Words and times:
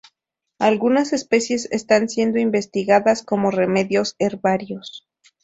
Algunas 0.57 1.13
especies 1.13 1.71
están 1.71 2.09
siendo 2.09 2.39
investigadas 2.39 3.21
como 3.21 3.51
remedios 3.51 4.15
herbarios. 4.17 5.07